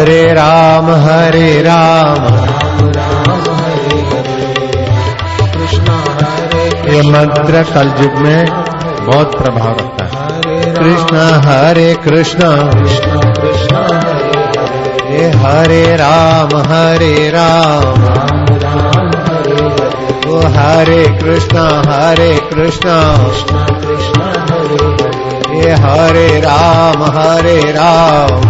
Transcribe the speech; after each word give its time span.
हरे 0.00 0.32
राम 0.32 0.90
हरे 0.90 1.62
राम। 1.62 2.24
ये 6.92 7.02
मंत्र 7.10 7.62
कल 7.74 7.92
युग 8.02 8.12
में 8.12 8.46
बहुत 9.06 9.42
प्रभाव 9.42 9.70
रखता 9.70 10.04
है। 10.04 10.74
कृष्ण 10.74 11.16
हरे 11.48 11.94
कृष्ण। 11.94 12.40
हरे 15.08 15.32
हरे 15.36 15.96
राम 15.96 16.56
हरे 16.56 17.30
राम। 17.30 18.00
हरे 20.58 21.18
कृष्ण 21.22 21.58
हरे 21.90 22.40
कृष्ण। 22.54 22.88
कृष्ण 23.86 24.22
हरे 24.22 25.70
हरे 25.70 26.40
राम 26.40 27.02
हरे 27.02 27.60
राम। 27.60 28.49